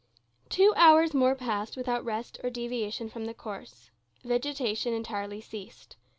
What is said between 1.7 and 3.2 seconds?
without rest or deviation